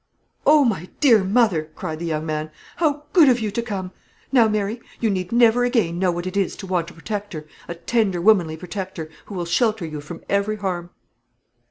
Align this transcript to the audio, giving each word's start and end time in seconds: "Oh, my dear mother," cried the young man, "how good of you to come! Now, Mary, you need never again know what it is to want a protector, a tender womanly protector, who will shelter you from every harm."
"Oh, 0.47 0.65
my 0.65 0.89
dear 0.99 1.23
mother," 1.23 1.69
cried 1.75 1.99
the 1.99 2.07
young 2.07 2.25
man, 2.25 2.49
"how 2.77 3.03
good 3.13 3.29
of 3.29 3.39
you 3.39 3.51
to 3.51 3.61
come! 3.61 3.91
Now, 4.31 4.47
Mary, 4.47 4.81
you 4.99 5.11
need 5.11 5.31
never 5.31 5.63
again 5.63 5.99
know 5.99 6.11
what 6.11 6.25
it 6.25 6.35
is 6.35 6.55
to 6.55 6.65
want 6.65 6.89
a 6.89 6.93
protector, 6.95 7.45
a 7.67 7.75
tender 7.75 8.19
womanly 8.19 8.57
protector, 8.57 9.11
who 9.27 9.35
will 9.35 9.45
shelter 9.45 9.85
you 9.85 10.01
from 10.01 10.23
every 10.27 10.55
harm." 10.55 10.89